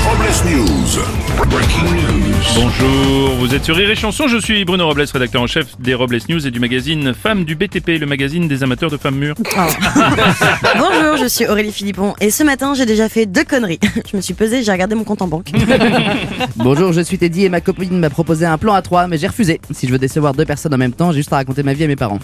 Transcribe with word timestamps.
Les 0.00 0.06
Robles 0.06 0.24
News. 0.46 1.48
Breaking 1.50 1.84
news. 1.84 2.34
Bonjour, 2.54 3.34
vous 3.38 3.54
êtes 3.54 3.64
sur 3.64 3.76
Rire 3.76 3.90
et 3.90 3.94
Chanson, 3.94 4.28
je 4.28 4.38
suis 4.38 4.64
Bruno 4.64 4.86
Robles, 4.86 5.04
rédacteur 5.12 5.42
en 5.42 5.46
chef 5.46 5.78
des 5.78 5.94
Robles 5.94 6.18
News 6.28 6.46
et 6.46 6.50
du 6.50 6.58
magazine 6.58 7.12
Femmes 7.12 7.44
du 7.44 7.54
BTP, 7.54 7.98
le 8.00 8.06
magazine 8.06 8.48
des 8.48 8.62
amateurs 8.62 8.90
de 8.90 8.96
femmes 8.96 9.16
mûres. 9.16 9.34
Bonjour, 10.78 11.16
je 11.18 11.26
suis 11.28 11.46
Aurélie 11.46 11.72
Philippon 11.72 12.14
et 12.20 12.30
ce 12.30 12.42
matin 12.42 12.72
j'ai 12.74 12.86
déjà 12.86 13.08
fait 13.10 13.26
deux 13.26 13.44
conneries. 13.44 13.78
Je 14.10 14.16
me 14.16 14.22
suis 14.22 14.32
pesée, 14.32 14.62
j'ai 14.62 14.72
regardé 14.72 14.94
mon 14.94 15.04
compte 15.04 15.20
en 15.20 15.28
banque. 15.28 15.50
Bonjour, 16.56 16.92
je 16.92 17.00
suis 17.02 17.18
Teddy 17.18 17.44
et 17.44 17.48
ma 17.48 17.60
copine 17.60 17.98
m'a 17.98 18.10
proposé 18.10 18.46
un 18.46 18.56
plan 18.56 18.72
à 18.74 18.82
3 18.82 19.06
mais 19.06 19.18
j'ai 19.18 19.26
refusé. 19.26 19.60
Si 19.70 19.86
je 19.86 19.92
veux 19.92 19.98
décevoir 19.98 20.32
deux 20.32 20.46
personnes 20.46 20.72
en 20.74 20.78
même 20.78 20.92
temps, 20.92 21.12
j'ai 21.12 21.18
juste 21.18 21.32
à 21.32 21.36
raconter 21.36 21.62
ma 21.62 21.74
vie 21.74 21.84
à 21.84 21.88
mes 21.88 21.96
parents. 21.96 22.18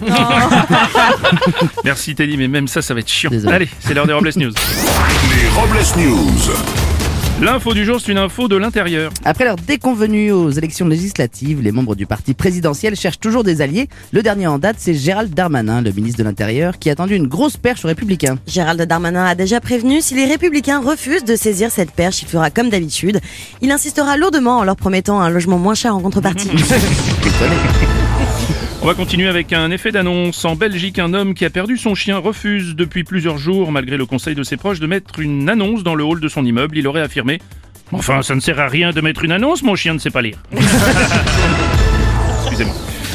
Merci 1.84 2.14
Teddy, 2.14 2.38
mais 2.38 2.48
même 2.48 2.68
ça, 2.68 2.80
ça 2.80 2.94
va 2.94 3.00
être 3.00 3.10
chiant. 3.10 3.30
Désolé. 3.30 3.54
Allez, 3.54 3.68
c'est 3.80 3.92
l'heure 3.92 4.06
des 4.06 4.14
Robles 4.14 4.32
News. 4.36 4.52
Les 5.36 5.48
Robles 5.50 5.84
News. 5.98 6.85
L'info 7.42 7.74
du 7.74 7.84
jour, 7.84 8.00
c'est 8.00 8.12
une 8.12 8.18
info 8.18 8.48
de 8.48 8.56
l'intérieur. 8.56 9.12
Après 9.26 9.44
leur 9.44 9.56
déconvenue 9.56 10.32
aux 10.32 10.48
élections 10.48 10.88
législatives, 10.88 11.60
les 11.60 11.70
membres 11.70 11.94
du 11.94 12.06
parti 12.06 12.32
présidentiel 12.32 12.96
cherchent 12.96 13.20
toujours 13.20 13.44
des 13.44 13.60
alliés. 13.60 13.90
Le 14.12 14.22
dernier 14.22 14.46
en 14.46 14.58
date, 14.58 14.76
c'est 14.78 14.94
Gérald 14.94 15.34
Darmanin, 15.34 15.82
le 15.82 15.92
ministre 15.92 16.18
de 16.18 16.24
l'Intérieur, 16.24 16.78
qui 16.78 16.88
a 16.88 16.94
tendu 16.94 17.14
une 17.14 17.26
grosse 17.26 17.58
perche 17.58 17.84
aux 17.84 17.88
républicains. 17.88 18.38
Gérald 18.46 18.80
Darmanin 18.80 19.26
a 19.26 19.34
déjà 19.34 19.60
prévenu, 19.60 20.00
si 20.00 20.14
les 20.14 20.24
républicains 20.24 20.80
refusent 20.80 21.24
de 21.24 21.36
saisir 21.36 21.70
cette 21.70 21.90
perche, 21.90 22.22
il 22.22 22.28
fera 22.28 22.48
comme 22.48 22.70
d'habitude. 22.70 23.20
Il 23.60 23.70
insistera 23.70 24.16
lourdement 24.16 24.60
en 24.60 24.64
leur 24.64 24.76
promettant 24.76 25.20
un 25.20 25.28
logement 25.28 25.58
moins 25.58 25.74
cher 25.74 25.94
en 25.94 26.00
contrepartie. 26.00 26.48
On 28.86 28.90
va 28.90 28.94
continuer 28.94 29.26
avec 29.26 29.52
un 29.52 29.72
effet 29.72 29.90
d'annonce. 29.90 30.44
En 30.44 30.54
Belgique, 30.54 31.00
un 31.00 31.12
homme 31.12 31.34
qui 31.34 31.44
a 31.44 31.50
perdu 31.50 31.76
son 31.76 31.96
chien 31.96 32.18
refuse 32.18 32.76
depuis 32.76 33.02
plusieurs 33.02 33.36
jours, 33.36 33.72
malgré 33.72 33.96
le 33.96 34.06
conseil 34.06 34.36
de 34.36 34.44
ses 34.44 34.56
proches, 34.56 34.78
de 34.78 34.86
mettre 34.86 35.18
une 35.18 35.48
annonce 35.48 35.82
dans 35.82 35.96
le 35.96 36.04
hall 36.04 36.20
de 36.20 36.28
son 36.28 36.44
immeuble. 36.44 36.78
Il 36.78 36.86
aurait 36.86 37.00
affirmé 37.00 37.40
Enfin, 37.90 38.22
ça 38.22 38.36
ne 38.36 38.40
sert 38.40 38.60
à 38.60 38.68
rien 38.68 38.92
de 38.92 39.00
mettre 39.00 39.24
une 39.24 39.32
annonce, 39.32 39.64
mon 39.64 39.74
chien 39.74 39.92
ne 39.92 39.98
sait 39.98 40.10
pas 40.10 40.22
lire. 40.22 40.38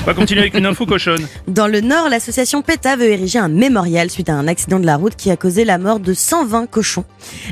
On 0.02 0.06
va 0.06 0.16
continuer 0.16 0.42
avec 0.42 0.56
une 0.56 0.66
info 0.66 0.88
cochonne. 0.88 1.28
Dans 1.48 1.68
le 1.68 1.80
Nord, 1.80 2.10
l'association 2.10 2.64
PETA 2.64 2.96
veut 2.96 3.06
ériger 3.12 3.38
un 3.38 3.50
mémorial 3.50 4.10
suite 4.10 4.30
à 4.30 4.34
un 4.34 4.48
accident 4.48 4.80
de 4.80 4.86
la 4.88 4.98
route 4.98 5.16
qui 5.16 5.30
a 5.30 5.38
causé 5.38 5.64
la 5.64 5.78
mort 5.78 6.00
de 6.00 6.16
120 6.16 6.66
cochons. 6.66 7.06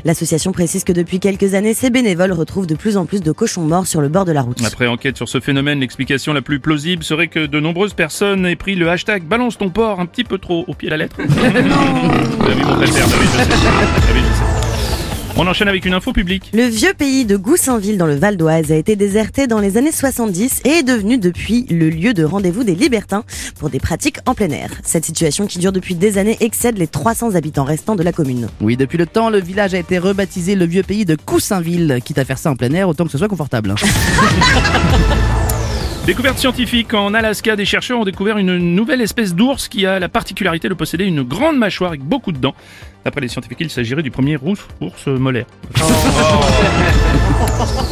L'association 0.04 0.50
précise 0.50 0.82
que 0.82 0.90
depuis 0.90 1.20
quelques 1.20 1.54
années, 1.54 1.74
ses 1.74 1.90
bénévoles 1.90 2.32
retrouvent 2.32 2.66
de 2.66 2.74
plus 2.74 2.96
en 2.96 3.06
plus 3.06 3.22
de 3.22 3.30
cochons 3.30 3.62
morts 3.62 3.86
sur 3.86 4.00
le 4.00 4.08
bord 4.08 4.24
de 4.24 4.32
la 4.32 4.42
route. 4.42 4.58
Après 4.66 4.88
enquête 4.88 5.16
sur 5.16 5.28
ce 5.28 5.38
phénomène, 5.38 5.78
l'explication 5.78 6.32
la 6.32 6.42
plus 6.42 6.58
plausible 6.58 7.04
serait 7.04 7.28
que 7.28 7.46
de 7.46 7.60
nombreuses 7.60 7.94
personnes 7.94 8.44
aient 8.44 8.56
pris 8.56 8.74
le 8.74 8.90
hashtag 8.90 9.22
balance 9.22 9.56
ton 9.56 9.70
porc 9.70 10.00
un 10.00 10.06
petit 10.06 10.24
peu 10.24 10.38
trop 10.38 10.64
au 10.66 10.74
pied 10.74 10.88
de 10.88 10.90
la 10.90 10.96
lettre. 10.96 11.18
Vous 11.28 11.44
avez 11.44 12.54
vu 12.54 12.64
mon 12.64 12.74
préfère, 12.74 13.06
oui, 13.06 13.26
je 13.32 13.44
sais. 13.44 14.09
On 15.42 15.46
enchaîne 15.46 15.68
avec 15.68 15.86
une 15.86 15.94
info 15.94 16.12
publique. 16.12 16.50
Le 16.52 16.64
vieux 16.64 16.92
pays 16.92 17.24
de 17.24 17.38
Goussainville 17.38 17.96
dans 17.96 18.06
le 18.06 18.14
Val 18.14 18.36
d'Oise 18.36 18.70
a 18.72 18.76
été 18.76 18.94
déserté 18.94 19.46
dans 19.46 19.58
les 19.58 19.78
années 19.78 19.90
70 19.90 20.60
et 20.66 20.68
est 20.68 20.82
devenu 20.82 21.16
depuis 21.16 21.64
le 21.70 21.88
lieu 21.88 22.12
de 22.12 22.24
rendez-vous 22.24 22.62
des 22.62 22.74
libertins 22.74 23.24
pour 23.58 23.70
des 23.70 23.80
pratiques 23.80 24.18
en 24.26 24.34
plein 24.34 24.50
air. 24.50 24.70
Cette 24.84 25.06
situation 25.06 25.46
qui 25.46 25.58
dure 25.58 25.72
depuis 25.72 25.94
des 25.94 26.18
années 26.18 26.36
excède 26.40 26.76
les 26.76 26.86
300 26.86 27.36
habitants 27.36 27.64
restants 27.64 27.96
de 27.96 28.02
la 28.02 28.12
commune. 28.12 28.48
Oui, 28.60 28.76
depuis 28.76 28.98
le 28.98 29.06
temps, 29.06 29.30
le 29.30 29.40
village 29.40 29.72
a 29.72 29.78
été 29.78 29.96
rebaptisé 29.96 30.56
le 30.56 30.66
vieux 30.66 30.82
pays 30.82 31.06
de 31.06 31.16
Coussainville. 31.16 32.00
Quitte 32.04 32.18
à 32.18 32.26
faire 32.26 32.36
ça 32.36 32.50
en 32.50 32.56
plein 32.56 32.74
air, 32.74 32.90
autant 32.90 33.06
que 33.06 33.10
ce 33.10 33.16
soit 33.16 33.28
confortable. 33.28 33.74
Découverte 36.10 36.38
scientifique, 36.40 36.92
en 36.92 37.14
Alaska, 37.14 37.54
des 37.54 37.64
chercheurs 37.64 38.00
ont 38.00 38.04
découvert 38.04 38.36
une 38.36 38.58
nouvelle 38.74 39.00
espèce 39.00 39.32
d'ours 39.32 39.68
qui 39.68 39.86
a 39.86 40.00
la 40.00 40.08
particularité 40.08 40.68
de 40.68 40.74
posséder 40.74 41.04
une 41.04 41.22
grande 41.22 41.56
mâchoire 41.56 41.90
avec 41.90 42.00
beaucoup 42.00 42.32
de 42.32 42.38
dents. 42.38 42.56
D'après 43.04 43.20
les 43.20 43.28
scientifiques, 43.28 43.58
il 43.60 43.70
s'agirait 43.70 44.02
du 44.02 44.10
premier 44.10 44.36
ours, 44.42 44.66
ours 44.80 45.06
molaire. 45.06 45.46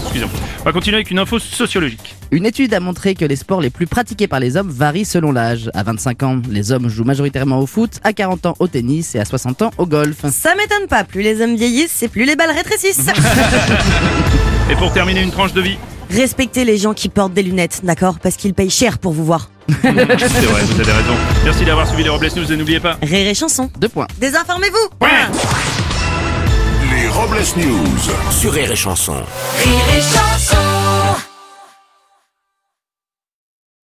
Excusez-moi. 0.02 0.34
On 0.58 0.64
va 0.64 0.72
continuer 0.72 0.96
avec 0.96 1.12
une 1.12 1.20
info 1.20 1.38
sociologique. 1.38 2.16
Une 2.32 2.44
étude 2.44 2.74
a 2.74 2.80
montré 2.80 3.14
que 3.14 3.24
les 3.24 3.36
sports 3.36 3.60
les 3.60 3.70
plus 3.70 3.86
pratiqués 3.86 4.26
par 4.26 4.40
les 4.40 4.56
hommes 4.56 4.68
varient 4.68 5.04
selon 5.04 5.30
l'âge. 5.30 5.70
À 5.72 5.84
25 5.84 6.22
ans, 6.24 6.42
les 6.50 6.72
hommes 6.72 6.88
jouent 6.88 7.04
majoritairement 7.04 7.60
au 7.60 7.66
foot, 7.66 8.00
à 8.02 8.12
40 8.12 8.46
ans 8.46 8.56
au 8.58 8.66
tennis 8.66 9.14
et 9.14 9.20
à 9.20 9.24
60 9.24 9.62
ans 9.62 9.70
au 9.78 9.86
golf. 9.86 10.26
Ça 10.32 10.56
m'étonne 10.56 10.88
pas, 10.88 11.04
plus 11.04 11.22
les 11.22 11.40
hommes 11.40 11.54
vieillissent 11.54 12.02
et 12.02 12.08
plus 12.08 12.24
les 12.24 12.34
balles 12.34 12.50
rétrécissent. 12.50 13.06
Et 14.70 14.74
pour 14.74 14.92
terminer, 14.92 15.22
une 15.22 15.30
tranche 15.30 15.54
de 15.54 15.62
vie. 15.62 15.78
Respectez 16.10 16.64
les 16.64 16.78
gens 16.78 16.94
qui 16.94 17.08
portent 17.08 17.34
des 17.34 17.42
lunettes, 17.42 17.80
d'accord? 17.84 18.18
Parce 18.22 18.36
qu'ils 18.36 18.54
payent 18.54 18.70
cher 18.70 18.98
pour 18.98 19.12
vous 19.12 19.24
voir. 19.24 19.50
C'est 19.68 19.90
vrai, 19.90 20.62
vous 20.64 20.80
avez 20.80 20.92
raison. 20.92 21.14
Merci 21.44 21.64
d'avoir 21.64 21.86
suivi 21.86 22.02
les 22.04 22.08
Robles 22.08 22.28
News 22.36 22.52
et 22.52 22.56
n'oubliez 22.56 22.80
pas. 22.80 22.96
Rire 23.02 23.28
et 23.28 23.34
chanson. 23.34 23.70
Deux 23.78 23.88
points. 23.88 24.06
Désinformez-vous 24.18 25.06
Les 26.90 27.08
Robles 27.08 27.36
News. 27.56 27.98
Sur 28.30 28.52
Rire 28.52 28.72
et 28.72 28.76
Chanson. 28.76 29.14
Rire 29.14 29.96
et 29.96 30.00
chanson 30.00 30.67